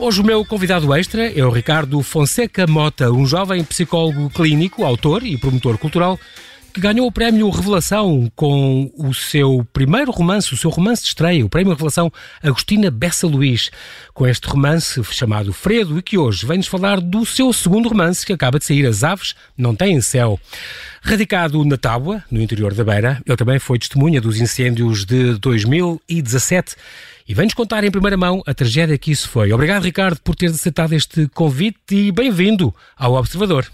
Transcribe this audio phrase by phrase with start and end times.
[0.00, 5.24] Hoje o meu convidado extra é o Ricardo Fonseca Mota, um jovem psicólogo clínico, autor
[5.24, 6.16] e promotor cultural
[6.72, 11.44] que ganhou o prémio Revelação com o seu primeiro romance, o seu romance de estreia,
[11.44, 13.72] o prémio Revelação Agostina Bessa Luís,
[14.14, 18.32] com este romance chamado Fredo e que hoje vem-nos falar do seu segundo romance que
[18.32, 20.38] acaba de sair, As Aves Não Têm Céu.
[21.02, 26.76] Radicado na Tábua, no interior da Beira, ele também foi testemunha dos incêndios de 2017
[27.28, 29.52] e vem-nos contar em primeira mão a tragédia que isso foi.
[29.52, 33.66] Obrigado, Ricardo, por teres aceitado este convite e bem-vindo ao Observador.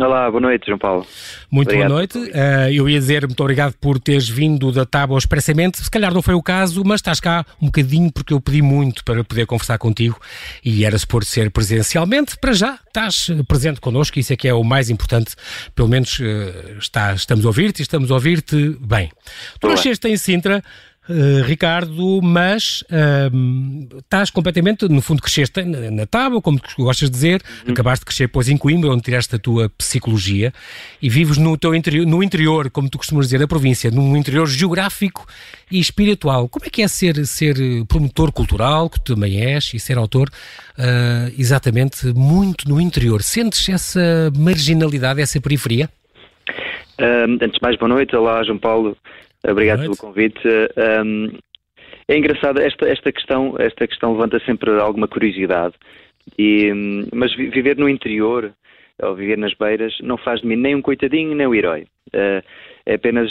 [0.00, 1.06] Olá, boa noite, João Paulo.
[1.48, 2.18] Muito obrigado boa noite.
[2.18, 5.78] Uh, eu ia dizer muito obrigado por teres vindo da Tábua expressamente.
[5.78, 9.04] Se calhar não foi o caso, mas estás cá um bocadinho porque eu pedi muito
[9.04, 10.18] para poder conversar contigo
[10.64, 12.36] e era suposto ser presencialmente.
[12.38, 15.36] Para já, estás presente connosco, isso é que é o mais importante.
[15.76, 19.12] Pelo menos uh, está, estamos a ouvir-te e estamos a ouvir-te bem.
[19.60, 20.60] Tu nasceste em Sintra,
[21.06, 27.10] Uh, Ricardo, mas uh, estás completamente, no fundo, cresceste na, na tábua, como tu gostas
[27.10, 27.72] de dizer, uhum.
[27.72, 30.50] acabaste de crescer depois em Coimbra, onde tiraste a tua psicologia,
[31.02, 34.46] e vives no teu interior, no interior, como tu costumas dizer, da província, num interior
[34.46, 35.26] geográfico
[35.70, 36.48] e espiritual.
[36.48, 37.54] Como é que é ser, ser
[37.86, 40.30] promotor cultural, que tu também és, e ser autor,
[40.78, 43.22] uh, exatamente, muito no interior?
[43.22, 45.90] Sentes essa marginalidade, essa periferia?
[46.98, 48.14] antes de mais, boa noite.
[48.14, 48.96] Olá, João Paulo.
[49.46, 50.40] Obrigado pelo convite.
[51.04, 51.36] Um,
[52.08, 55.74] é engraçado, esta, esta, questão, esta questão levanta sempre alguma curiosidade,
[56.38, 56.70] e,
[57.12, 58.52] mas viver no interior,
[59.02, 61.86] ou viver nas beiras, não faz de mim nem um coitadinho, nem um herói.
[62.08, 62.44] Uh,
[62.86, 63.30] é apenas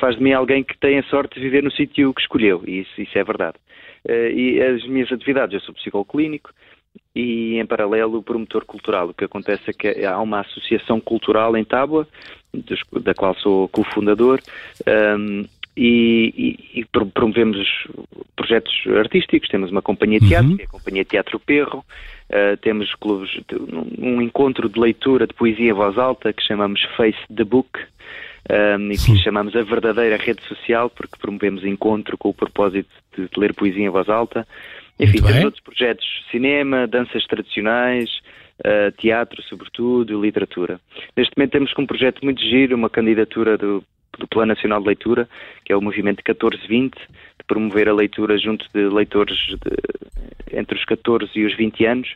[0.00, 2.80] faz de mim alguém que tem a sorte de viver no sítio que escolheu, e
[2.80, 3.56] isso, isso é verdade.
[4.08, 6.50] Uh, e as minhas atividades, eu sou psicólogo clínico,
[7.14, 9.08] e em paralelo promotor cultural.
[9.08, 12.08] O que acontece é que há uma associação cultural em Tábua,
[13.02, 14.40] da qual sou cofundador,
[15.18, 15.44] um,
[15.76, 17.66] e, e, e, promovemos
[18.36, 19.48] projetos artísticos.
[19.48, 20.56] Temos uma companhia de teatro, uhum.
[20.60, 21.84] é a Companhia Teatro Perro.
[22.30, 26.82] Uh, temos clubes, um, um, encontro de leitura de poesia em voz alta que chamamos
[26.96, 27.80] Face the Book.
[28.50, 33.26] Um, e que chamamos a verdadeira rede social porque promovemos encontro com o propósito de,
[33.26, 34.46] de ler poesia em voz alta.
[35.00, 38.10] Enfim, temos outros projetos, cinema, danças tradicionais,
[38.60, 40.78] uh, teatro, sobretudo, literatura.
[41.16, 43.82] Neste momento temos um projeto muito giro, uma candidatura do,
[44.18, 45.28] do Plano Nacional de Leitura,
[45.64, 50.84] que é o movimento 1420, de promover a leitura junto de leitores de, entre os
[50.84, 52.08] 14 e os 20 anos,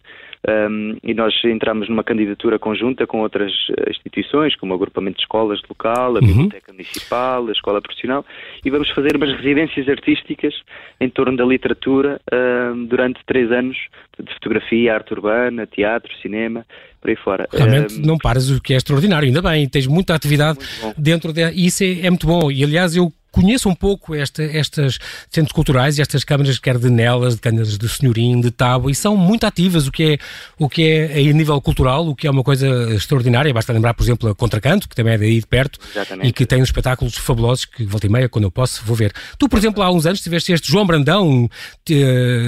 [0.46, 5.22] um, e nós entramos numa candidatura conjunta com outras eh, instituições, como o agrupamento de
[5.22, 6.26] escolas local, a uhum.
[6.26, 8.24] Biblioteca Municipal, a Escola Profissional,
[8.64, 10.54] e vamos fazer umas residências artísticas
[11.00, 13.76] em torno da literatura um, durante três anos,
[14.18, 16.64] de fotografia, arte urbana, teatro, cinema,
[17.00, 17.48] por aí fora.
[17.52, 20.58] Realmente um, não paras, o que é extraordinário, ainda bem, tens muita atividade
[20.96, 21.50] dentro de...
[21.50, 24.98] Isso é, é muito bom, e aliás eu conheço um pouco esta, estas
[25.30, 28.94] centros culturais e estas câmaras, quer de Nelas, de Câmaras de Senhorim, de Tábua, e
[28.94, 30.18] são muito ativas, o que é,
[30.58, 33.52] o que é a nível cultural, o que é uma coisa extraordinária.
[33.52, 36.28] Basta lembrar, por exemplo, a Contracanto, que também é daí de perto, Exatamente.
[36.28, 39.12] e que tem uns espetáculos fabulosos que volta e meia, quando eu posso, vou ver.
[39.38, 41.48] Tu, por exemplo, há uns anos tiveste este João Brandão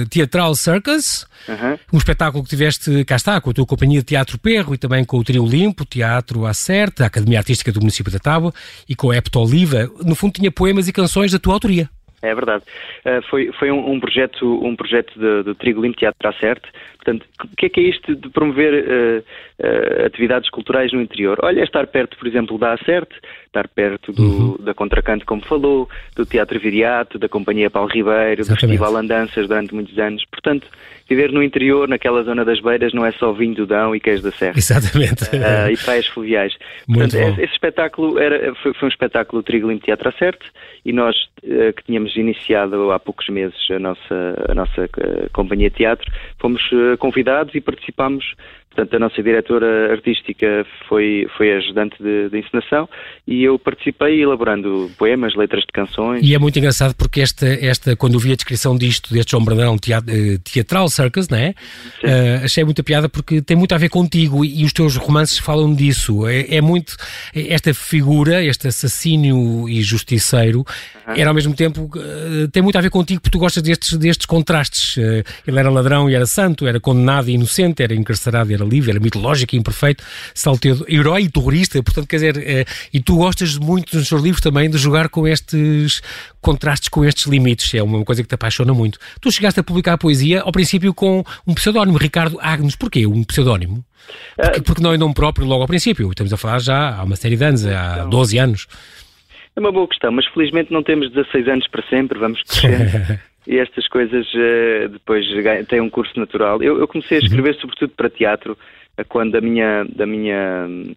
[0.09, 1.77] Teatral Circus, uhum.
[1.93, 5.03] um espetáculo que tiveste, cá está, com a tua companhia de Teatro Perro e também
[5.03, 8.53] com o Trio Limpo, Teatro Acerta, a Academia Artística do município da Tábua
[8.87, 9.89] e com a Epto Oliva.
[10.03, 11.89] No fundo, tinha poemas poemas e canções da tua autoria.
[12.21, 12.63] É verdade.
[13.05, 16.69] Uh, foi foi um, um, projeto um projeto do Trigo Limpo Teatro Acerte.
[17.03, 19.23] Portanto, o que é que é isto de promover uh,
[19.59, 21.39] uh, atividades culturais no interior?
[21.41, 23.15] Olha, é estar perto, por exemplo, da Acerte,
[23.47, 24.57] estar perto do, uhum.
[24.59, 28.47] da Contracanto, como falou, do Teatro Viriato, da Companhia Paulo Ribeiro, Exatamente.
[28.47, 30.23] do Festival Andanças durante muitos anos.
[30.29, 30.67] Portanto,
[31.09, 34.21] viver no interior, naquela zona das beiras, não é só vinho do Dão e queijo
[34.21, 34.53] da Serra.
[34.55, 35.23] Exatamente.
[35.71, 36.55] E praias fluviais.
[36.87, 37.43] Muito Portanto, bom.
[37.43, 40.45] esse espetáculo era, foi, foi um espetáculo do Trigo Limpo Teatro Acerte
[40.85, 45.77] e nós que tínhamos iniciado há poucos meses a nossa, a nossa uh, companhia de
[45.77, 46.61] teatro, fomos
[46.99, 48.35] convidados e participámos
[48.73, 52.87] Portanto, a nossa diretora artística foi, foi ajudante de, de encenação
[53.27, 56.21] e eu participei elaborando poemas, letras de canções.
[56.23, 59.43] E é muito engraçado porque esta, esta quando eu vi a descrição disto, deste João
[59.43, 61.53] Brandão eh, Teatral Circus, não é?
[62.01, 65.37] Uh, achei muita piada porque tem muito a ver contigo e, e os teus romances
[65.37, 66.25] falam disso.
[66.25, 66.95] É, é, muito.
[67.35, 71.13] Esta figura, este assassínio e justiceiro, uhum.
[71.15, 71.89] era ao mesmo tempo.
[71.93, 74.95] Uh, tem muito a ver contigo porque tu gostas destes, destes contrastes.
[74.95, 78.60] Uh, ele era ladrão e era santo, era condenado e inocente, era encarcerado e era
[78.61, 80.03] era livre, era mitológico e imperfeito,
[80.33, 84.41] salteado, herói e terrorista, portanto, quer dizer, é, e tu gostas muito nos teus livros
[84.41, 86.01] também de jogar com estes
[86.39, 88.99] contrastes, com estes limites, é uma coisa que te apaixona muito.
[89.19, 93.23] Tu chegaste a publicar a poesia, ao princípio, com um pseudónimo, Ricardo Agnes, porquê um
[93.23, 93.83] pseudónimo?
[94.35, 97.03] Porque, ah, porque não é nome próprio logo ao princípio, estamos a falar já há
[97.03, 98.67] uma série de anos, há 12 anos.
[99.55, 103.19] É uma boa questão, mas felizmente não temos 16 anos para sempre, vamos crescer.
[103.47, 105.25] e estas coisas uh, depois
[105.67, 106.61] têm um curso natural.
[106.61, 107.61] Eu, eu comecei a escrever uhum.
[107.61, 108.57] sobretudo para teatro
[109.07, 110.93] quando da minha, da minha hum,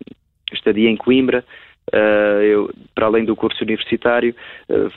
[0.53, 1.45] estadia em Coimbra,
[1.93, 4.35] uh, eu, para além do curso universitário,
[4.69, 4.91] uh,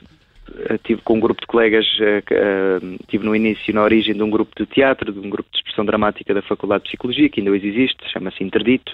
[0.83, 4.51] tive com um grupo de colegas, uh, tive no início, na origem de um grupo
[4.57, 7.67] de teatro, de um grupo de expressão dramática da Faculdade de Psicologia, que ainda hoje
[7.67, 8.91] existe, chama-se Interdito.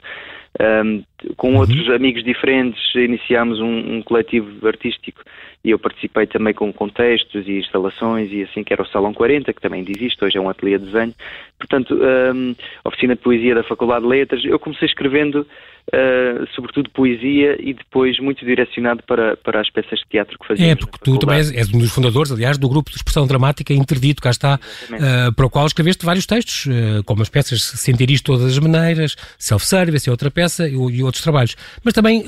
[0.59, 1.03] Um,
[1.35, 1.59] com uhum.
[1.59, 5.23] outros amigos diferentes, iniciámos um, um, coletivo artístico
[5.65, 9.51] e eu participei também com contextos e instalações e assim, que era o Salão 40,
[9.51, 11.13] que também existe, hoje é um ateliê de desenho.
[11.57, 12.53] Portanto, um,
[12.83, 14.45] oficina de poesia da Faculdade de Letras.
[14.45, 15.47] Eu comecei escrevendo
[15.87, 20.71] uh, sobretudo poesia e depois muito direcionado para, para as peças de teatro que fazia.
[20.71, 23.73] É, porque tu também és, és, um dos fundadores, aliás, do grupo de expressão dramática
[23.73, 28.11] Interdito, cá está, uh, para o qual escreveste vários textos, uh, como as peças Sentir
[28.11, 31.55] Isto Todas as Maneiras, Self-Service, é outra peça e, e, outros trabalhos.
[31.83, 32.23] Mas também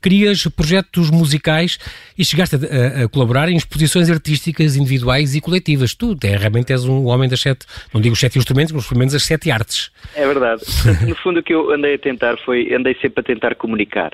[0.00, 1.78] crias projetos musicais
[2.16, 5.94] e chegaste a, a, colaborar em exposições artísticas individuais e coletivas.
[5.94, 8.98] Tu é, realmente és um homem das sete, não digo os sete instrumentos, mas pelo
[8.98, 9.90] menos as sete artes.
[10.14, 10.62] É verdade.
[11.06, 14.12] no fundo o que eu andei a tentar foi, andei sempre a tentar comunicar.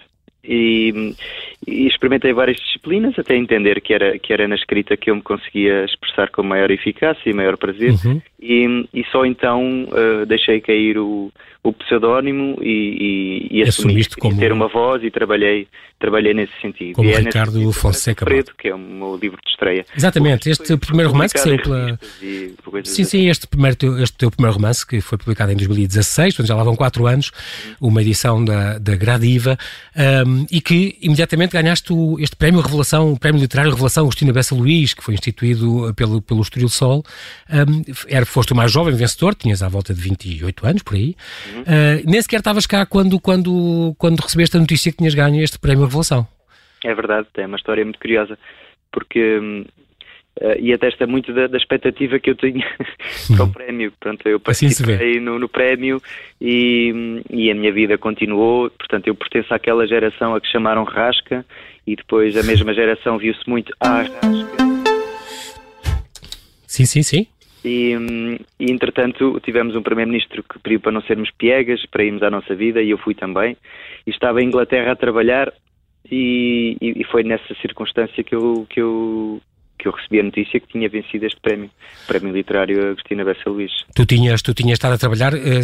[0.49, 1.15] E,
[1.67, 5.23] e, experimentei várias disciplinas até entender que era, que era na escrita que eu me
[5.23, 7.93] conseguia expressar com maior eficácia e maior prazer.
[8.05, 8.23] Uhum.
[8.41, 14.39] E, e, só então uh, deixei cair o, o pseudónimo e, e, e assumi como...
[14.39, 15.67] ter uma voz e trabalhei,
[15.99, 16.95] trabalhei nesse sentido.
[16.95, 19.87] Como e é Ricardo Fonseca Preto, que é o meu livro de estreia.
[19.97, 21.99] Exatamente, este primeiro romance que saiu pela...
[22.85, 26.55] Sim, sim, este, primeiro, este teu primeiro romance que foi publicado em 2016, portanto já
[26.55, 27.33] lá vão quatro anos,
[27.81, 27.89] uhum.
[27.89, 29.57] uma edição da, da Gradiva,
[30.27, 34.55] um, e que imediatamente ganhaste o, este prémio Revelação, o prémio literário Revelação Agostina Bessa
[34.55, 37.03] Luís, que foi instituído pelo, pelo Estoril Sol.
[37.51, 41.15] Um, era, foste o mais jovem vencedor, tinhas à volta de 28 anos, por aí.
[41.55, 41.63] Uhum.
[41.63, 45.59] Uh, nem sequer estavas cá quando, quando, quando recebeste a notícia que tinhas ganho este
[45.59, 46.27] prémio Revelação.
[46.85, 48.39] É verdade, é uma história muito curiosa,
[48.93, 49.65] porque
[50.39, 52.63] Uh, e atesta muito da, da, expectativa que eu tinha
[53.35, 53.91] para o prémio.
[53.93, 55.99] Portanto, eu assim participei assim no, no, prémio
[56.39, 58.69] e, e, a minha vida continuou.
[58.69, 61.43] Portanto, eu pertenço àquela geração a que chamaram Rasca
[61.87, 64.67] e depois a mesma geração viu-se muito à Rasca.
[66.67, 67.27] Sim, sim, sim.
[67.67, 67.97] E,
[68.61, 72.55] e, entretanto tivemos um primeiro-ministro que pediu para não sermos piegas, para irmos à nossa
[72.55, 73.57] vida e eu fui também.
[74.07, 75.53] E estava em Inglaterra a trabalhar
[76.09, 79.41] e, e foi nessa circunstância que eu, que eu
[79.79, 81.71] que eu recebi a notícia que tinha vencido este prémio,
[82.07, 83.71] prémio literário Agostina Bessa Luís.
[83.95, 85.61] Tu tinhas, tu tinhas estado a trabalhar, eh,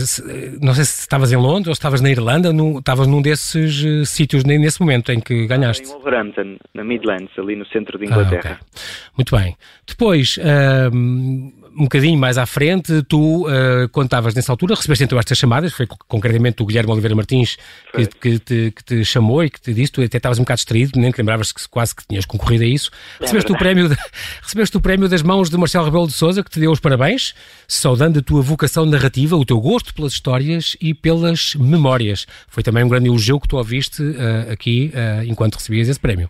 [0.60, 4.04] não sei se estavas em Londres ou estavas na Irlanda, no, estavas num desses uh,
[4.04, 5.88] sítios nesse momento em que ganhaste.
[5.88, 8.42] Em Wolverhampton, na Midlands, ali no centro de Inglaterra.
[8.44, 9.12] Ah, okay.
[9.16, 9.56] Muito bem.
[9.86, 15.18] Depois, uh, um bocadinho mais à frente, tu, uh, quando estavas nessa altura, recebeste então
[15.18, 17.56] estas chamadas, foi concretamente o Guilherme Oliveira Martins
[17.94, 20.58] que, que, te, que, te, chamou e que te disse, tu até estavas um bocado
[20.58, 22.90] distraído, nem te lembravas que quase que tinhas concorrido a isso.
[23.20, 23.96] É recebeste, o prémio de,
[24.42, 27.34] recebeste o prémio das mãos de Marcelo Rebelo de Souza, que te deu os parabéns,
[27.66, 32.26] saudando a tua vocação narrativa, o teu gosto pelas histórias e pelas memórias.
[32.48, 36.28] Foi também um grande elogio que tu ouviste uh, aqui uh, enquanto recebias esse prémio.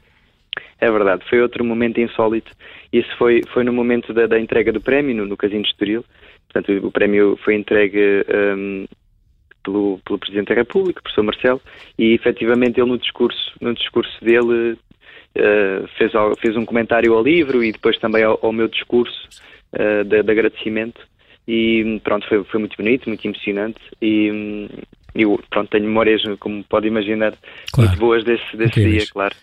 [0.81, 2.51] É verdade, foi outro momento insólito.
[2.93, 6.05] Isso foi, foi no momento da, da entrega do prémio, no, no Casino de Estoril.
[6.53, 8.25] Portanto, o prémio foi entregue
[8.57, 8.87] um,
[9.63, 11.61] pelo, pelo Presidente da República, o professor Marcelo,
[11.99, 17.63] e efetivamente ele no discurso, no discurso dele uh, fez, fez um comentário ao livro
[17.65, 19.29] e depois também ao, ao meu discurso
[19.73, 21.01] uh, de, de, agradecimento.
[21.49, 23.81] E pronto, foi, foi muito bonito, muito emocionante.
[24.01, 27.35] E, hum, pronto, tenho memórias, como pode imaginar,
[27.73, 27.91] claro.
[27.91, 29.35] muito boas desse, desse dia, claro.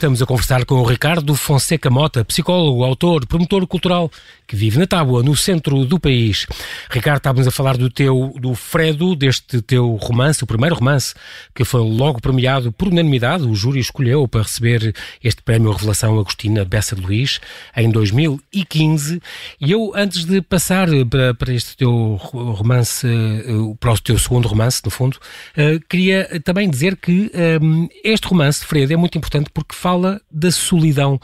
[0.00, 4.10] Estamos a conversar com o Ricardo Fonseca Mota, psicólogo, autor, promotor cultural,
[4.48, 6.46] que vive na Tábua, no centro do país.
[6.90, 11.12] Ricardo, estávamos a falar do teu, do Fredo, deste teu romance, o primeiro romance,
[11.54, 16.64] que foi logo premiado por unanimidade, o júri escolheu para receber este prémio Revelação Agostina
[16.64, 17.38] Bessa de Luís,
[17.76, 19.20] em 2015.
[19.60, 24.48] E eu, antes de passar para, para este teu romance, eh, para o teu segundo
[24.48, 25.18] romance, no fundo,
[25.54, 27.58] eh, queria também dizer que eh,
[28.02, 31.18] este romance Fredo é muito importante porque fala fala da solidão.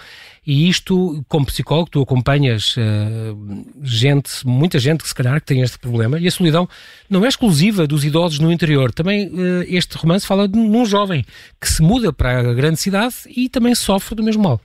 [0.46, 5.60] E isto, como psicólogo, tu acompanhas uh, gente, muita gente que se calhar que tem
[5.60, 6.68] este problema, e a solidão
[7.10, 8.92] não é exclusiva dos idosos no interior.
[8.92, 11.24] Também uh, este romance fala de um jovem
[11.60, 14.60] que se muda para a grande cidade e também sofre do mesmo mal.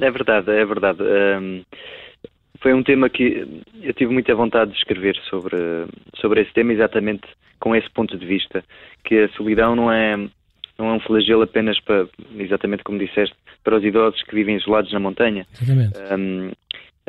[0.00, 1.02] É verdade, é verdade.
[1.02, 1.62] Um,
[2.60, 3.46] foi um tema que
[3.82, 5.56] eu tive muita vontade de escrever sobre,
[6.20, 7.26] sobre esse tema, exatamente
[7.60, 8.64] com esse ponto de vista,
[9.04, 10.16] que a solidão não é
[10.78, 14.92] não é um flagelo apenas para, exatamente como disseste, para os idosos que vivem isolados
[14.92, 15.46] na montanha.
[15.60, 15.98] Exatamente.
[16.12, 16.52] Um,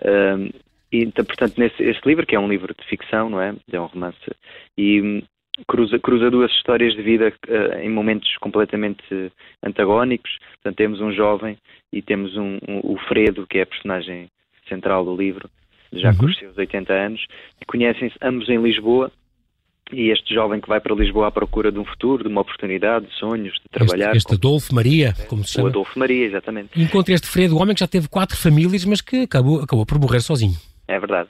[0.05, 0.49] um,
[0.91, 3.55] e, então, portanto, nesse este livro, que é um livro de ficção, não é?
[3.71, 4.17] É um romance,
[4.77, 5.23] e,
[5.67, 9.03] cruza, cruza duas histórias de vida uh, em momentos completamente
[9.63, 10.37] antagónicos.
[10.55, 11.57] Portanto, temos um jovem
[11.91, 14.29] e temos um, um, o Fredo, que é a personagem
[14.67, 15.49] central do livro,
[15.91, 16.17] já uhum.
[16.17, 17.25] com os seus 80 anos,
[17.65, 19.11] conhecem-se ambos em Lisboa.
[19.91, 23.07] E este jovem que vai para Lisboa à procura de um futuro, de uma oportunidade,
[23.07, 24.15] de sonhos, de trabalhar.
[24.15, 25.67] Este, este Adolfo Maria, como se chama.
[25.67, 26.79] O Adolfo Maria, exatamente.
[26.79, 29.99] Encontra este Fredo, o homem que já teve quatro famílias, mas que acabou, acabou por
[29.99, 30.55] morrer sozinho.
[30.87, 31.29] É verdade.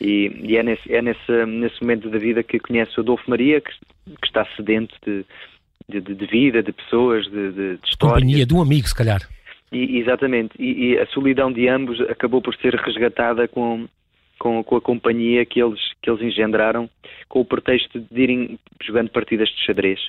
[0.00, 3.60] E, e é, nesse, é nesse, nesse momento da vida que conhece o Adolfo Maria,
[3.60, 5.24] que, que está sedento de,
[5.88, 8.14] de, de, vida, de pessoas, de, de, de história.
[8.14, 9.20] Companhia de um amigo, se calhar.
[9.70, 10.54] E, exatamente.
[10.58, 13.86] E, e, a solidão de ambos acabou por ser resgatada com,
[14.42, 16.90] com, com, a companhia que eles, que eles engendraram,
[17.28, 20.00] com o pretexto de irem jogando partidas de xadrez.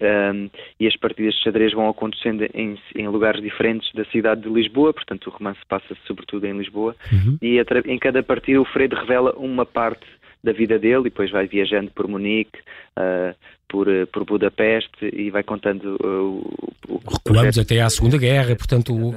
[0.00, 4.48] Um, e as partidas de xadrez vão acontecendo em, em, lugares diferentes da cidade de
[4.48, 7.38] Lisboa, portanto o romance passa-se sobretudo em Lisboa, uhum.
[7.42, 10.06] e em cada partida o Freire revela uma parte
[10.46, 12.58] da vida dele e depois vai viajando por Munique,
[12.96, 13.34] uh,
[13.68, 18.94] por, uh, por Budapeste e vai contando uh, o, Recuamos até à Segunda Guerra, portanto,
[18.94, 19.14] o,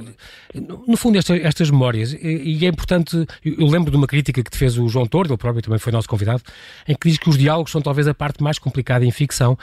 [0.86, 4.50] no fundo, esta, estas memórias, e, e, é importante, eu lembro de uma crítica que
[4.50, 6.42] te fez o João Tordo, ele próprio também foi nosso convidado,
[6.88, 9.56] em que diz que os diálogos são talvez a parte mais complicada em ficção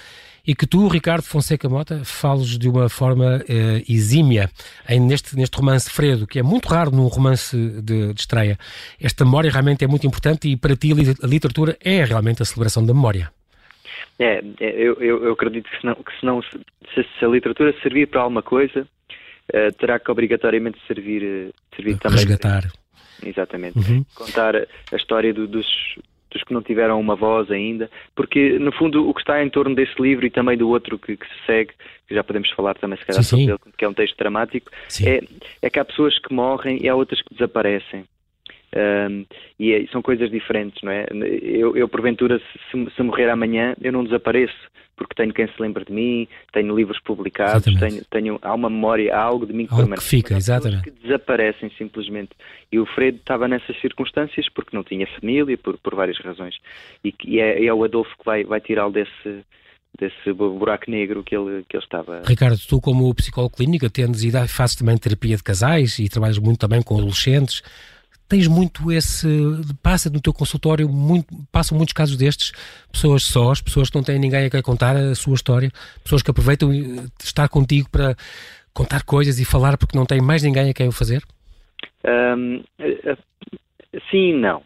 [0.48, 4.50] e que tu, Ricardo Fonseca Mota, fales de uma forma uh, exímia
[4.88, 8.58] em, neste, neste romance Fredo, que é muito raro num romance de, de estreia.
[9.02, 12.86] Esta memória realmente é muito importante e para ti a literatura é realmente a celebração
[12.86, 13.30] da memória.
[14.18, 17.28] É, é eu, eu, eu acredito que, se, não, que se, não, se, se, a
[17.28, 18.88] literatura servir para alguma coisa,
[19.54, 22.20] uh, terá que obrigatoriamente servir, uh, servir também.
[22.20, 22.72] Resgatar.
[23.22, 23.78] Exatamente.
[23.80, 24.06] Uhum.
[24.16, 25.68] Contar a história do, dos,
[26.38, 29.76] dos que não tiveram uma voz ainda, porque no fundo o que está em torno
[29.76, 31.72] desse livro e também do outro que, que se segue,
[32.08, 33.52] que já podemos falar também se calhar sim, sobre sim.
[33.52, 34.72] ele, que é um texto dramático,
[35.04, 35.22] é,
[35.62, 38.06] é que há pessoas que morrem e há outras que desaparecem.
[38.76, 39.26] Um,
[39.58, 41.06] e é, são coisas diferentes, não é?
[41.42, 44.58] Eu, eu porventura, se, se, morrer amanhã, eu não desapareço,
[44.96, 49.16] porque tenho quem se lembre de mim, tenho livros publicados, tenho, tenho, há uma memória,
[49.16, 50.10] há algo de mim que algo permanece.
[50.10, 50.84] Que fica, exatamente.
[50.84, 52.32] que desaparecem simplesmente.
[52.72, 56.56] E o Fredo estava nessas circunstâncias porque não tinha família, por, por várias razões.
[57.04, 59.46] E, e é, é o Adolfo que vai, vai tirá-lo desse,
[59.98, 62.22] desse buraco negro que ele, que ele estava.
[62.26, 66.60] Ricardo, tu como psicólogo clínico atendes e fazes também terapia de casais e trabalhas muito
[66.60, 67.64] também com adolescentes
[68.28, 69.28] tens muito esse.
[69.82, 72.52] Passa no teu consultório, muito, passam muitos casos destes,
[72.92, 75.72] pessoas sós, pessoas que não têm ninguém a quem contar a sua história,
[76.04, 76.72] pessoas que aproveitam
[77.24, 78.16] estar contigo para
[78.74, 81.24] contar coisas e falar porque não têm mais ninguém a quem o fazer?
[82.06, 82.64] Um,
[84.12, 84.62] sim e não.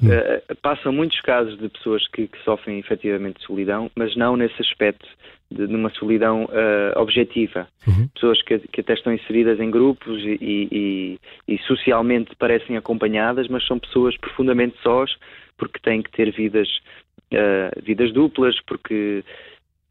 [0.00, 0.06] Hum.
[0.08, 5.06] Uh, passam muitos casos de pessoas que, que, sofrem efetivamente solidão, mas não nesse aspecto
[5.50, 7.66] de, de uma solidão uh, objetiva.
[7.86, 8.06] Uhum.
[8.14, 11.18] Pessoas que, que, até estão inseridas em grupos e, e,
[11.48, 15.10] e, socialmente parecem acompanhadas, mas são pessoas profundamente sós
[15.58, 16.68] porque têm que ter vidas,
[17.34, 19.24] uh, vidas duplas, porque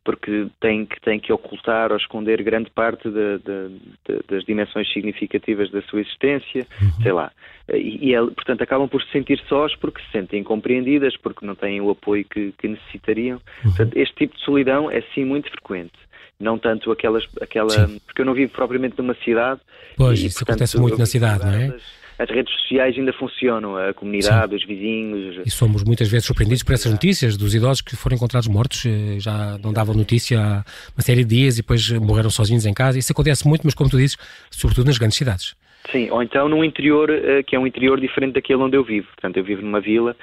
[0.04, 3.70] porque tem que, tem que ocultar ou esconder grande parte de, de,
[4.08, 7.04] de, das dimensões significativas da sua existência, uhum.
[7.04, 7.32] sei lá.
[7.74, 11.82] E, e, portanto, acabam por se sentir sós porque se sentem incompreendidas, porque não têm
[11.82, 13.42] o apoio que, que necessitariam.
[13.64, 13.72] Uhum.
[13.72, 15.94] Portanto, este tipo de solidão é sim muito frequente.
[16.40, 17.70] Não tanto aquelas, aquela.
[17.70, 18.00] Sim.
[18.06, 19.60] Porque eu não vivo propriamente numa cidade.
[19.98, 21.78] Pois, e, isso portanto, acontece muito na cidade, não é?
[22.20, 24.58] As redes sociais ainda funcionam, a comunidade, Sim.
[24.58, 25.38] os vizinhos.
[25.46, 29.18] E somos muitas vezes surpreendidos por essas notícias dos idosos que foram encontrados mortos, eh,
[29.20, 33.00] já não davam notícia há uma série de dias e depois morreram sozinhos em casa.
[33.00, 34.18] Isso acontece muito, mas como tu dizes,
[34.52, 35.56] sobretudo nas grandes cidades.
[35.90, 39.08] Sim, ou então num interior eh, que é um interior diferente daquele onde eu vivo.
[39.08, 40.14] Portanto, eu vivo numa vila,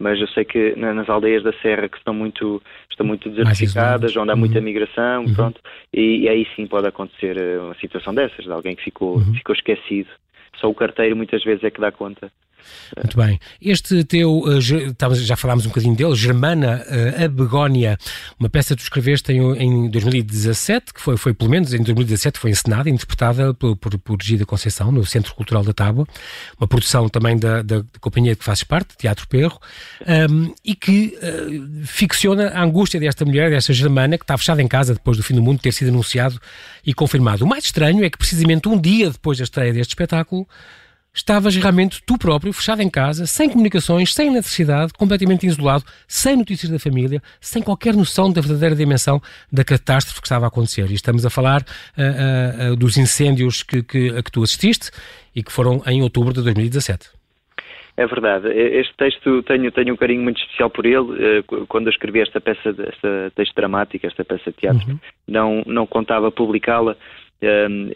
[0.00, 4.32] mas eu sei que nas aldeias da Serra que estão muito, estão muito desertificadas, onde
[4.32, 4.64] há muita uhum.
[4.64, 5.34] migração, uhum.
[5.34, 5.60] pronto,
[5.92, 9.34] e, e, aí sim pode acontecer eh, uma situação dessas, de alguém que ficou, uhum.
[9.34, 10.08] ficou esquecido
[10.56, 12.30] só o carteiro muitas vezes é que dá conta.
[12.96, 13.38] Muito bem.
[13.60, 14.60] Este teu, eh,
[15.14, 17.98] já falámos um bocadinho dele, Germana eh, a Begónia,
[18.38, 22.50] uma peça que tu escreveste em 2017, que foi, foi, pelo menos em 2017, foi
[22.50, 26.06] encenada, interpretada por, por, por Gida Conceição, no Centro Cultural da Tábua,
[26.58, 29.58] uma produção também da, da, da companhia que fazes parte, Teatro Perro,
[30.30, 34.68] um, e que uh, ficciona a angústia desta mulher, desta Germana, que está fechada em
[34.68, 36.40] casa depois do fim do mundo ter sido anunciado
[36.84, 37.44] e confirmado.
[37.44, 40.46] O mais estranho é que precisamente um dia depois da estreia deste espetáculo,
[41.14, 46.70] estavas realmente tu próprio, fechado em casa, sem comunicações, sem eletricidade, completamente isolado, sem notícias
[46.70, 49.20] da família, sem qualquer noção da verdadeira dimensão
[49.52, 50.90] da catástrofe que estava a acontecer.
[50.90, 54.90] E estamos a falar uh, uh, dos incêndios que, que, a que tu assististe
[55.34, 57.10] e que foram em outubro de 2017.
[57.94, 58.48] É verdade.
[58.48, 61.42] Este texto tenho, tenho um carinho muito especial por ele.
[61.68, 64.98] Quando eu escrevi esta peça, esta texto dramático, esta peça de teatro, uhum.
[65.28, 66.96] não, não contava publicá-la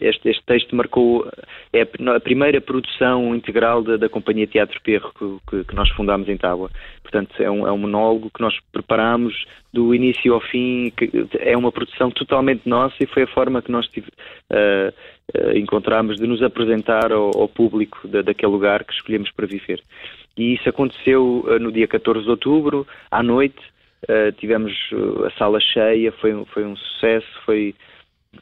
[0.01, 1.25] este, este, texto marcou
[1.71, 5.11] é a primeira produção integral da, da Companhia Teatro Perro
[5.49, 6.69] que, que, nós fundámos em Tábua.
[7.01, 10.91] Portanto, é um, é um monólogo que nós preparámos do início ao fim,
[11.39, 14.09] é uma produção totalmente nossa e foi a forma que nós tive,
[14.51, 14.93] uh,
[15.37, 19.81] uh, encontramos de nos apresentar ao, ao público da, daquele lugar que escolhemos para viver.
[20.35, 23.61] E isso aconteceu uh, no dia 14 de outubro, à noite,
[24.37, 24.71] tivemos
[25.25, 27.73] a sala cheia, foi, foi um sucesso, foi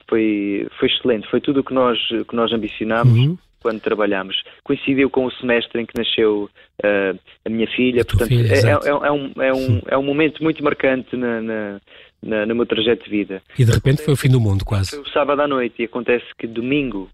[0.07, 3.37] foi, foi excelente, foi tudo o que nós, que nós ambicionámos uhum.
[3.61, 4.41] quando trabalhámos.
[4.63, 6.49] Coincidiu com o semestre em que nasceu
[6.83, 10.03] uh, a minha filha, a portanto, filha, é, é, é, um, é, um, é um
[10.03, 11.81] momento muito marcante na, na,
[12.21, 13.41] na, no meu trajeto de vida.
[13.57, 14.91] E de repente foi o fim do mundo, quase.
[14.91, 17.09] Foi o sábado à noite e acontece que domingo,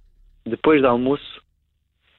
[0.45, 1.41] depois do almoço,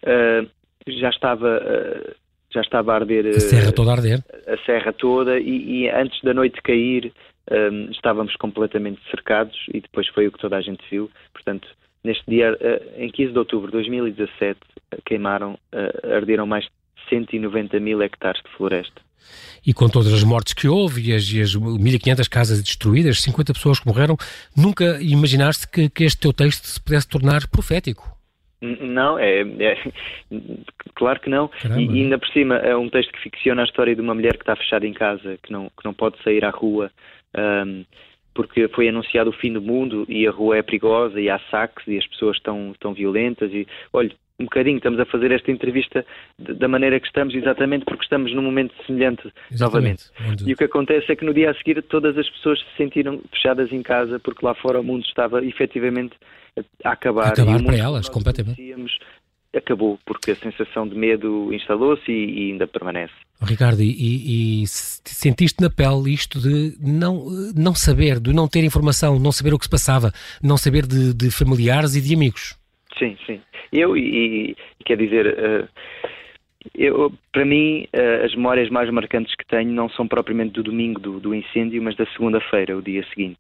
[0.04, 0.48] uh,
[0.86, 1.58] já estava.
[1.58, 2.22] Uh,
[2.54, 6.20] já estava a arder a serra toda a arder a serra toda e, e antes
[6.22, 7.10] da noite cair
[7.50, 11.10] um, estávamos completamente cercados e depois foi o que toda a gente viu.
[11.32, 11.68] Portanto,
[12.04, 16.70] neste dia, uh, em 15 de outubro de 2017, uh, queimaram, uh, arderam mais de
[17.08, 19.00] 190 mil hectares de floresta.
[19.64, 23.52] E com todas as mortes que houve e as, e as 1.500 casas destruídas, 50
[23.52, 24.16] pessoas que morreram,
[24.56, 28.10] nunca imaginaste que, que este teu texto se pudesse tornar profético?
[28.60, 29.92] Não, é, é,
[30.94, 31.50] claro que não.
[31.76, 34.34] E, e, ainda por cima é um texto que ficciona a história de uma mulher
[34.34, 36.90] que está fechada em casa, que não, que não pode sair à rua,
[37.36, 37.84] um,
[38.34, 41.86] porque foi anunciado o fim do mundo e a rua é perigosa e há saques
[41.86, 44.10] e as pessoas estão, estão violentas e, olha,
[44.40, 46.04] um bocadinho, estamos a fazer esta entrevista
[46.38, 50.10] da maneira que estamos, exatamente porque estamos num momento semelhante exatamente.
[50.18, 50.48] novamente.
[50.48, 53.20] E o que acontece é que no dia a seguir todas as pessoas se sentiram
[53.30, 56.16] fechadas em casa porque lá fora o mundo estava efetivamente
[56.84, 57.26] a acabar.
[57.26, 58.60] A acabar para elas, completamente
[59.54, 63.12] acabou, porque a sensação de medo instalou-se e, e, ainda permanece.
[63.40, 69.18] Ricardo, e, e, sentiste na pele isto de não, não saber, de não ter informação,
[69.18, 72.56] não saber o que se passava, não saber de, de familiares e de amigos?
[72.98, 73.40] Sim, sim.
[73.72, 75.68] Eu, e, e quer dizer, uh,
[76.74, 81.00] eu, para mim, uh, as memórias mais marcantes que tenho não são propriamente do domingo
[81.00, 83.38] do, do incêndio, mas da segunda-feira, o dia seguinte.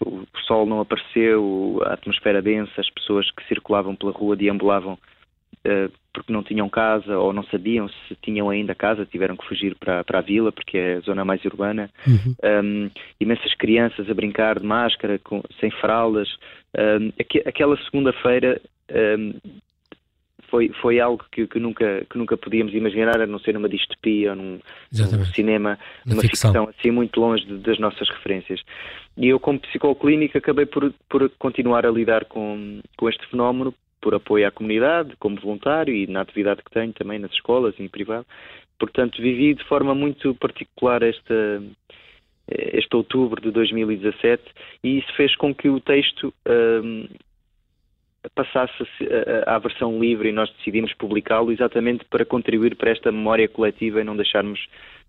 [0.00, 5.92] O sol não apareceu, a atmosfera densa, as pessoas que circulavam pela rua deambulavam uh,
[6.12, 10.04] porque não tinham casa ou não sabiam se tinham ainda casa, tiveram que fugir para,
[10.04, 11.90] para a vila porque é a zona mais urbana.
[12.06, 12.34] Uhum.
[12.64, 16.28] Um, imensas crianças a brincar de máscara, com, sem fraldas.
[16.76, 18.60] Um, aqu aquela segunda-feira
[19.18, 19.34] um,
[20.52, 24.34] foi, foi algo que, que, nunca, que nunca podíamos imaginar, a não ser numa distopia,
[24.34, 24.60] num,
[24.92, 26.52] num cinema, numa ficção.
[26.52, 26.68] ficção.
[26.68, 28.60] assim muito longe de, das nossas referências.
[29.16, 34.14] E eu, como psicoclínico, acabei por, por continuar a lidar com, com este fenómeno, por
[34.14, 37.88] apoio à comunidade, como voluntário e na atividade que tenho também nas escolas e em
[37.88, 38.26] privado.
[38.78, 41.62] Portanto, vivi de forma muito particular esta,
[42.46, 44.42] este outubro de 2017
[44.84, 47.06] e isso fez com que o texto um,
[48.34, 48.86] passasse
[49.46, 54.04] à versão livre e nós decidimos publicá-lo exatamente para contribuir para esta memória coletiva e
[54.04, 54.60] não deixarmos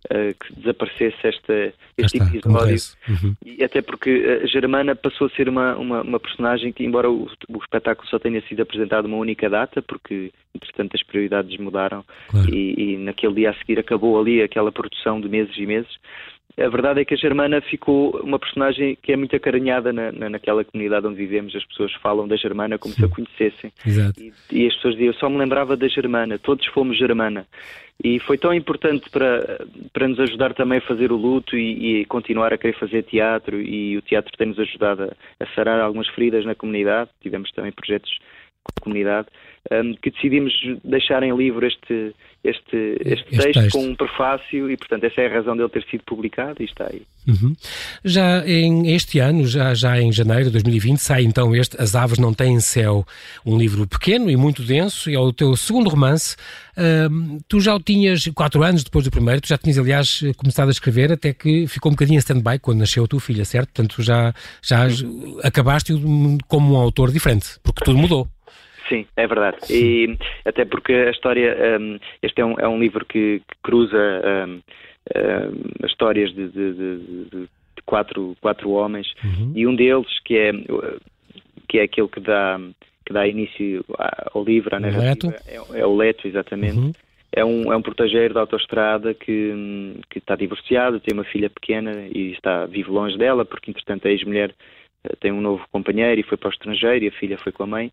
[0.05, 2.75] uh, que desaparecesse esta, este está, episódio.
[3.07, 3.35] Uhum.
[3.45, 7.29] E até porque a Germana passou a ser uma, uma, uma personagem que, embora o,
[7.47, 12.53] o, espetáculo só tenha sido apresentado uma única data, porque entretanto as prioridades mudaram claro.
[12.53, 15.91] e, e naquele dia a seguir acabou ali aquela produção de meses e meses,
[16.57, 20.29] a verdade é que a Germana ficou uma personagem que é muito acarinhada na, na,
[20.29, 21.55] naquela comunidade onde vivemos.
[21.55, 23.71] As pessoas falam da Germana como se a conhecessem.
[23.85, 24.21] Exato.
[24.21, 27.47] E, e, as pessoas diziam, eu só me lembrava da Germana, todos fomos Germana.
[28.03, 32.05] E foi tão importante para, para nos ajudar também a fazer o luto e, e
[32.05, 33.59] continuar a querer fazer teatro.
[33.59, 37.09] E o teatro tem-nos ajudado a, a sarar algumas feridas na comunidade.
[37.21, 38.11] Tivemos também projetos
[38.81, 39.27] comunidade,
[39.71, 44.69] um, que decidimos deixar em livro este, este, este, este texto, texto, com um prefácio
[44.69, 47.03] e, portanto, essa é a razão dele ter sido publicado e está aí.
[47.25, 47.55] Uhum.
[48.03, 52.19] Já em este ano, já, já em janeiro de 2020, sai então este As Aves
[52.19, 53.05] Não Têm Céu,
[53.45, 56.35] um livro pequeno e muito denso, e é o teu segundo romance.
[56.77, 60.67] Uh, tu já o tinhas, quatro anos depois do primeiro, tu já tinhas, aliás, começado
[60.67, 63.69] a escrever, até que ficou um bocadinho em stand-by quando nasceu a tua filha, certo?
[63.73, 64.87] Portanto, já, já
[65.41, 65.93] acabaste
[66.49, 68.27] como um autor diferente, porque tudo mudou.
[68.89, 69.57] Sim, é verdade.
[69.69, 73.97] E até porque a história, um, este é um, é um livro que, que cruza
[73.97, 74.61] um, um,
[75.83, 77.49] as histórias de, de, de, de,
[77.85, 79.51] quatro, quatro homens uhum.
[79.55, 80.51] e um deles que é
[81.67, 82.59] que é aquele que dá
[83.05, 83.83] que dá início
[84.33, 86.77] ao livro, à narrativa, é, é, o Leto, exatamente.
[86.77, 86.91] Uhum.
[87.35, 92.07] É um, é um portageiro da autoestrada que, que está divorciado, tem uma filha pequena
[92.13, 94.53] e está vive longe dela, porque entretanto a ex-mulher
[95.19, 97.67] tem um novo companheiro e foi para o estrangeiro e a filha foi com a
[97.67, 97.91] mãe.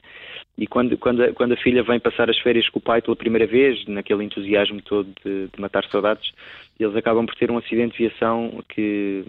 [0.56, 3.16] E quando, quando, a, quando a filha vem passar as férias com o pai pela
[3.16, 6.32] primeira vez, naquele entusiasmo todo de, de matar saudades,
[6.78, 9.24] eles acabam por ter um acidente de viação que,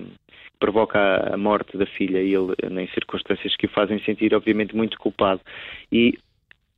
[0.62, 4.98] provoca a, morte da filha e ele, em circunstâncias que o fazem sentir, obviamente, muito
[5.00, 5.42] culpado.
[5.92, 6.18] E,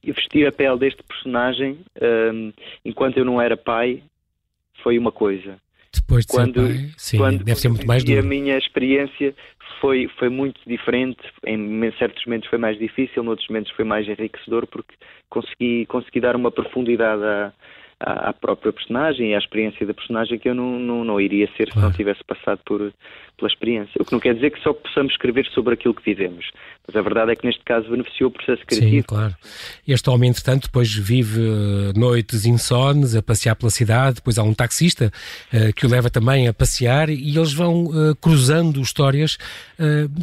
[0.01, 1.79] vestir a pele deste personagem,
[2.33, 2.51] um,
[2.83, 4.01] enquanto eu não era pai,
[4.81, 5.57] foi uma coisa.
[5.93, 8.17] Depois de quando, ser pai, sim, quando, deve ser muito mais duro.
[8.17, 9.35] E a minha experiência
[9.79, 11.21] foi, foi muito diferente.
[11.45, 14.95] Em certos momentos foi mais difícil, noutros momentos foi mais enriquecedor, porque
[15.29, 17.53] consegui, consegui dar uma profundidade a,
[17.99, 21.69] à, própria personagem e à experiência da personagem que eu não, não, não iria ser
[21.69, 21.71] claro.
[21.71, 22.93] se não tivesse passado por,
[23.37, 23.93] pela experiência.
[23.99, 26.45] O que não quer dizer que só possamos escrever sobre aquilo que vivemos.
[26.85, 28.91] Mas a verdade é que neste caso beneficiou o processo criativo.
[28.91, 29.35] Sim, claro.
[29.87, 34.53] Este homem, entretanto, depois vive uh, noites insones a passear pela cidade, depois há um
[34.53, 35.11] taxista
[35.53, 39.37] uh, que o leva também a passear e eles vão uh, cruzando histórias,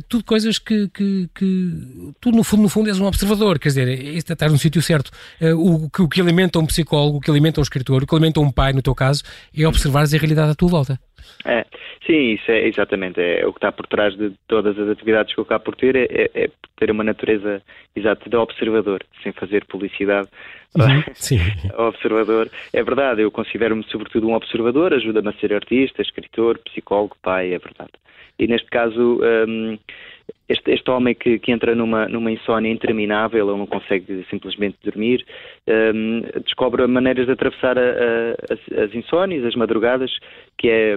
[0.08, 3.88] tudo coisas que, que, que, tu no fundo, no fundo és um observador, quer dizer,
[3.88, 5.10] está no sítio certo.
[5.56, 8.40] o, que, o que alimenta um psicólogo, o que alimenta um escritor, o que alimenta
[8.40, 9.22] um pai, no teu caso,
[9.56, 11.00] é observares a realidade à tua volta.
[11.44, 11.64] É,
[12.06, 15.40] sim, isso é exatamente é, o que está por trás de todas as atividades que
[15.40, 17.62] eu cá por ter é, é, é ter uma natureza
[17.96, 20.28] exata de observador, sem fazer publicidade
[20.76, 21.38] uhum, sim.
[21.76, 22.50] observador.
[22.72, 27.58] É verdade, eu considero-me sobretudo um observador, ajuda-me a ser artista, escritor, psicólogo, pai, é
[27.58, 27.92] verdade.
[28.38, 29.78] E neste caso, um,
[30.48, 35.24] este, este, homem que, que, entra numa, numa insónia interminável, ele não consegue simplesmente dormir,
[35.68, 40.10] um, descobre maneiras de atravessar a, a, as, as insónias, as madrugadas,
[40.60, 40.96] que é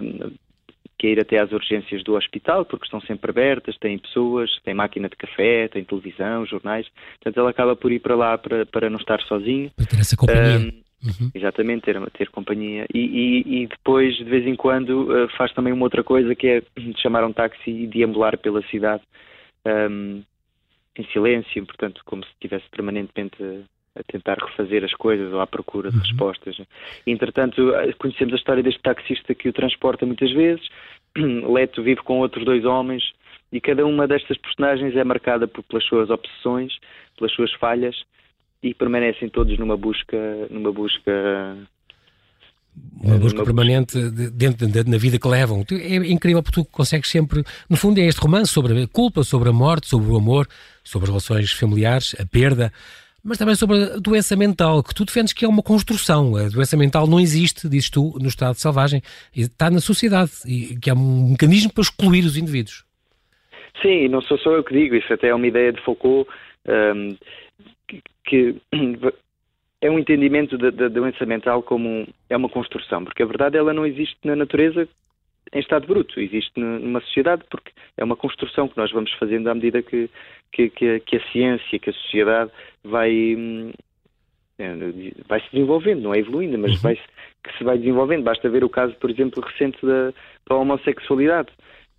[0.99, 4.73] que é ir até às urgências do hospital, porque estão sempre abertas, têm pessoas, tem
[4.73, 6.87] máquina de café, tem televisão, jornais.
[7.15, 9.69] Portanto, ele acaba por ir para lá para, para não estar sozinho.
[9.75, 10.59] Para ter essa companhia.
[10.59, 11.31] Um, uhum.
[11.35, 12.85] Exatamente, ter, ter companhia.
[12.93, 16.47] E, e, e, depois, de vez em quando, uh, faz também uma outra coisa, que
[16.47, 16.63] é
[17.01, 19.03] chamar um táxi e deambular pela cidade
[19.65, 20.23] um,
[20.97, 23.37] em silêncio, portanto, como se estivesse permanentemente
[23.95, 26.03] a tentar refazer as coisas ou à procura de uhum.
[26.03, 26.57] respostas.
[27.05, 30.67] Entretanto, conhecemos a história deste taxista que o transporta muitas vezes.
[31.15, 33.03] Leto vive com outros dois homens
[33.51, 36.73] e cada uma destas personagens é marcada por, pelas suas obsessões,
[37.17, 37.95] pelas suas falhas
[38.63, 40.17] e permanecem todos numa busca,
[40.49, 41.57] numa busca
[42.99, 43.99] uma busca permanente
[44.31, 45.63] dentro da, na vida que levam.
[45.71, 49.49] É incrível porque tu consegues sempre, no fundo é este romance sobre a culpa, sobre
[49.49, 50.47] a morte, sobre o amor,
[50.83, 52.73] sobre as relações familiares, a perda,
[53.23, 56.35] mas também sobre a doença mental, que tu defendes que é uma construção.
[56.35, 59.01] A doença mental não existe, dizes tu, no estado selvagem,
[59.35, 62.83] está na sociedade, e que é um mecanismo para excluir os indivíduos.
[63.81, 66.29] Sim, não sou só eu que digo, isso até é uma ideia de Foucault,
[66.67, 67.15] um,
[67.87, 68.55] que, que
[69.81, 73.57] é um entendimento da, da, doença mental como um, é uma construção, porque a verdade
[73.57, 74.87] ela não existe na natureza
[75.53, 79.53] em estado bruto, existe numa sociedade porque é uma construção que nós vamos fazendo à
[79.53, 80.09] medida que,
[80.51, 82.51] que, que, que a ciência, que a sociedade
[82.83, 83.71] vai, hum,
[84.57, 84.73] é,
[85.27, 86.81] vai se desenvolvendo, não é evoluindo, mas uhum.
[86.81, 86.99] vai
[87.43, 88.23] que se vai desenvolvendo.
[88.23, 90.13] Basta ver o caso, por exemplo, recente da,
[90.47, 91.49] da homossexualidade,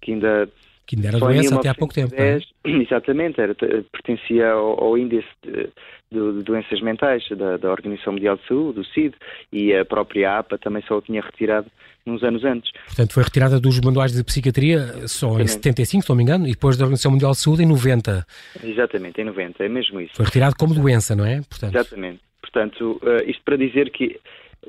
[0.00, 0.48] que ainda
[0.86, 2.14] que ainda era doença até há pouco tempo.
[2.14, 2.38] É?
[2.64, 5.70] Exatamente, era, pertencia ao, ao índice de,
[6.10, 9.14] de, de, doenças mentais da, da, Organização Mundial de Saúde, do CID,
[9.52, 11.70] e a própria APA também só o tinha retirado
[12.06, 12.70] uns anos antes.
[12.86, 15.42] Portanto, foi retirada dos manuais de psiquiatria só Exatamente.
[15.42, 18.26] em 75, se não me engano, e depois da Organização Mundial de Saúde em 90.
[18.62, 20.14] Exatamente, em 90, é mesmo isso.
[20.14, 21.40] Foi retirado como doença, não é?
[21.42, 21.74] Portanto...
[21.74, 22.20] Exatamente.
[22.40, 24.20] Portanto, uh, isto para dizer que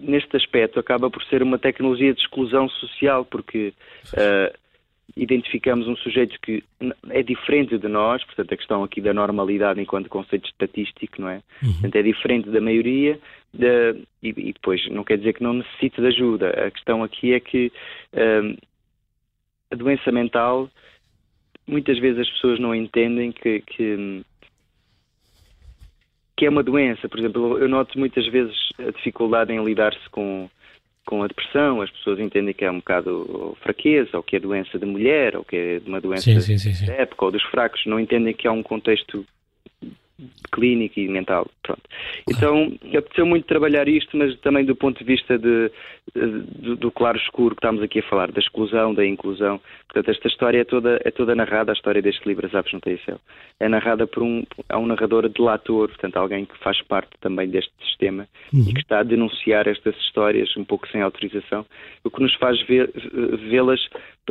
[0.02, 3.74] neste aspecto acaba por ser uma tecnologia de exclusão social, porque
[4.14, 4.58] uh,
[5.16, 6.64] identificamos um sujeito que
[7.10, 11.42] é diferente de nós, portanto a questão aqui da normalidade enquanto conceito estatístico, não é?
[11.64, 11.72] Uhum.
[11.74, 13.20] Portanto é diferente da maioria
[13.54, 16.50] de, e, e, depois não quer dizer que não necessite de ajuda.
[16.50, 17.72] A questão aqui é que
[18.14, 18.58] um,
[19.72, 20.70] a doença mental
[21.66, 24.24] muitas vezes as pessoas não entendem que, que
[26.38, 27.08] que é uma doença.
[27.08, 30.50] Por exemplo, eu noto muitas vezes a dificuldade em lidar-se com
[31.06, 34.80] com a depressão, as pessoas entendem que é um bocado fraqueza, ou que é doença
[34.80, 38.00] de mulher, ou que é uma doença sim, sim, sim, época, ou dos fracos, não
[38.00, 39.26] entendem que há um contexto
[40.52, 41.48] clínico e mental.
[41.62, 41.82] Pronto.
[42.30, 45.72] Então, apeteceu muito trabalhar isto, mas também do ponto de vista de,
[46.16, 49.60] de, do claro escuro que estamos aqui a falar, da exclusão, da inclusão.
[49.96, 52.82] Portanto, esta história é toda, é toda narrada, a história deste livro, As Aves no
[53.06, 53.18] Céu.
[53.62, 57.72] É narrada por um, é um narrador delator, portanto, alguém que faz parte também deste
[57.82, 58.66] sistema uhum.
[58.68, 61.66] e que está a denunciar estas histórias um pouco sem autorização,
[62.04, 63.80] o que nos faz vê-las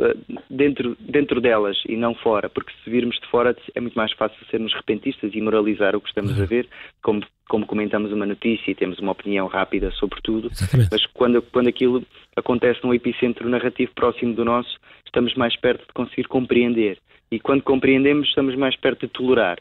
[0.01, 0.15] eh,
[0.51, 4.37] dentro, dentro delas e não fora, porque se virmos de fora é muito mais fácil
[4.51, 6.67] sermos repentistas e moralizar o que estamos a ver,
[7.01, 10.89] como, como comentamos uma notícia e temos uma opinião rápida sobre tudo, Exatamente.
[10.91, 12.03] mas quando, quando aquilo
[12.35, 16.97] acontece num epicentro narrativo próximo do nosso, estamos mais perto de conseguir compreender.
[17.31, 19.59] E quando compreendemos, estamos mais perto de tolerar.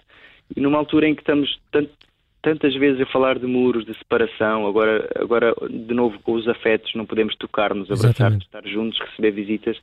[0.54, 1.90] E numa altura em que estamos tanto
[2.44, 6.94] tantas vezes a falar de muros, de separação, agora, agora de novo com os afetos,
[6.94, 9.78] não podemos tocar-nos, abraçar, estar juntos, receber visitas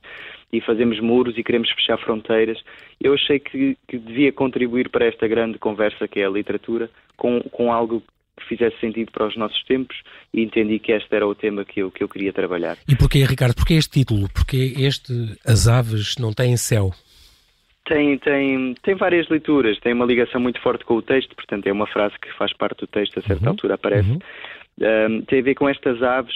[0.52, 2.62] e fazemos muros e queremos fechar fronteiras.
[3.00, 7.40] Eu achei que, que devia contribuir para esta grande conversa que é a literatura com,
[7.50, 8.00] com algo
[8.36, 9.96] que fizesse sentido para os nossos tempos
[10.32, 12.78] e entendi que este era o tema que eu, que eu queria trabalhar.
[12.88, 13.56] E porquê, Ricardo?
[13.56, 14.28] Porquê este título?
[14.32, 15.12] Porquê este
[15.44, 16.92] As Aves Não Têm Céu?
[17.84, 21.72] Tem, tem, tem várias leituras, tem uma ligação muito forte com o texto, portanto é
[21.72, 23.50] uma frase que faz parte do texto, a certa uhum.
[23.50, 24.08] altura aparece.
[24.08, 24.18] Uhum.
[24.80, 26.34] Um, tem a ver com estas aves,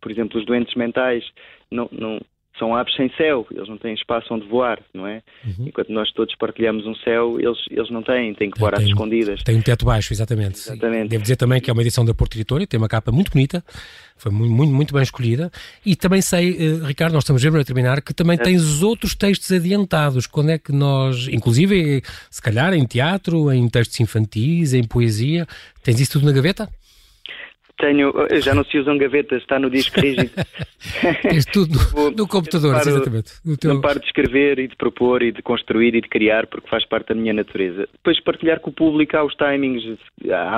[0.00, 1.24] por exemplo, os doentes mentais
[1.70, 2.18] não, não,
[2.58, 5.22] são aves sem céu, eles não têm espaço onde voar, não é?
[5.44, 5.68] Uhum.
[5.68, 9.42] Enquanto nós todos partilhamos um céu, eles, eles não têm, têm que voar às escondidas.
[9.42, 10.58] Tem um teto baixo, exatamente.
[10.58, 11.08] exatamente.
[11.08, 13.64] Devo dizer também que é uma edição da Porto Editora, tem uma capa muito bonita,
[14.16, 15.50] foi muito, muito, muito bem escolhida.
[15.86, 18.42] E também sei, uh, Ricardo, nós estamos a terminar, que também é.
[18.42, 20.26] tens outros textos adiantados.
[20.26, 25.46] Quando é que nós, inclusive, se calhar em teatro, em textos infantis, em poesia,
[25.82, 26.68] tens isso tudo na gaveta?
[27.78, 28.12] Tenho,
[28.42, 30.32] já não se usam gavetas, está no disco rígido.
[31.22, 33.32] Tens tudo no, no computador, paro, exatamente.
[33.44, 33.72] No teu...
[33.72, 36.84] Não paro de escrever e de propor e de construir e de criar, porque faz
[36.84, 37.88] parte da minha natureza.
[37.92, 39.96] Depois partilhar com o público aos timings,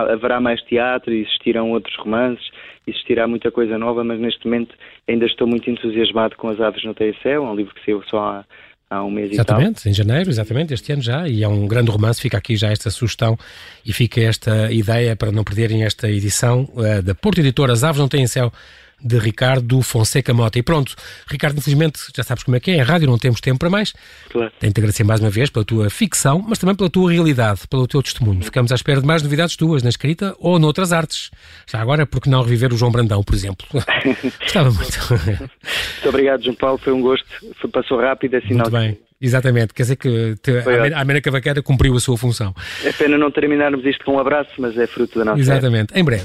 [0.08, 2.50] haverá mais teatro, existirão outros romances,
[2.86, 4.74] existirá muita coisa nova, mas neste momento
[5.06, 8.44] ainda estou muito entusiasmado com As Aves no é um livro que saiu só há
[8.90, 12.20] há um mês Exatamente, em janeiro, exatamente, este ano já, e é um grande romance,
[12.20, 13.38] fica aqui já esta sugestão
[13.86, 18.00] e fica esta ideia para não perderem esta edição uh, da Porto Editora As Aves
[18.00, 18.52] Não Têm Céu,
[19.02, 20.58] de Ricardo Fonseca Mota.
[20.58, 20.94] E pronto,
[21.26, 23.92] Ricardo, infelizmente, já sabes como é que é, em rádio não temos tempo para mais.
[24.30, 24.52] Claro.
[24.58, 28.02] Tenho-te agradecer mais uma vez pela tua ficção, mas também pela tua realidade, pelo teu
[28.02, 28.42] testemunho.
[28.42, 31.30] Ficamos à espera de mais novidades tuas na escrita ou noutras artes.
[31.66, 33.66] Já agora, por que não reviver o João Brandão, por exemplo?
[34.40, 34.98] Gostava muito.
[35.10, 37.26] muito obrigado, João Paulo, foi um gosto.
[37.60, 38.70] Foi, passou rápido, é sinal.
[38.70, 38.98] Muito bem.
[39.20, 42.54] Exatamente, quer dizer que te, a, a Mena Cavaqueira cumpriu a sua função.
[42.82, 45.40] É pena não terminarmos isto com um abraço, mas é fruto da nossa.
[45.40, 46.24] Exatamente, em breve.